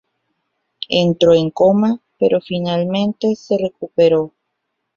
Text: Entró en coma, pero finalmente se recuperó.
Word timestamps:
Entró 0.89 1.35
en 1.35 1.51
coma, 1.51 2.01
pero 2.17 2.41
finalmente 2.41 3.35
se 3.35 3.55
recuperó. 3.55 4.33